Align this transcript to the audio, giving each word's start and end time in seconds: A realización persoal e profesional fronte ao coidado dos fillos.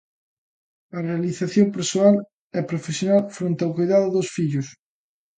A 0.97 0.99
realización 1.09 1.67
persoal 1.77 2.15
e 2.59 2.59
profesional 2.71 3.23
fronte 3.37 3.61
ao 3.63 3.75
coidado 3.77 4.07
dos 4.15 4.27
fillos. 4.35 4.67